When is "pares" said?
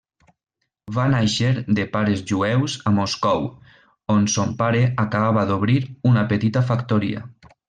1.97-2.23